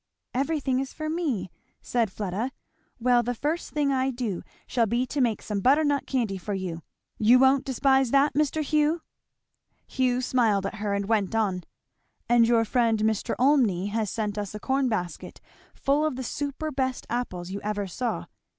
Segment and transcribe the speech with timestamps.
[0.33, 2.49] "Everything is for me," said Fleda.
[2.99, 6.81] "Well, the first thing I do shall be to make some butternut candy for you.
[7.19, 8.63] You won't despise that, Mr.
[8.63, 9.03] Hugh?"
[9.85, 11.65] Hugh smiled at her, and went on.
[12.27, 13.35] "And your friend Mr.
[13.37, 15.39] Olmney has sent us a corn basket
[15.75, 18.25] full of the superbest apples you ever saw.